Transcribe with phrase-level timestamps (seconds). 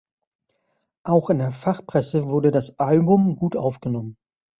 [1.03, 4.17] Auch in der Fachpresse wurde das Album gut aufgenommen.